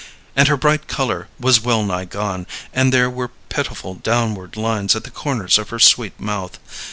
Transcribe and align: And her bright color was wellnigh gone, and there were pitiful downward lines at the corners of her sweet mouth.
And 0.35 0.47
her 0.47 0.57
bright 0.57 0.87
color 0.87 1.27
was 1.39 1.61
wellnigh 1.61 2.05
gone, 2.05 2.47
and 2.73 2.91
there 2.91 3.07
were 3.07 3.29
pitiful 3.49 3.93
downward 3.93 4.57
lines 4.57 4.95
at 4.95 5.03
the 5.03 5.11
corners 5.11 5.59
of 5.59 5.69
her 5.69 5.77
sweet 5.77 6.19
mouth. 6.19 6.57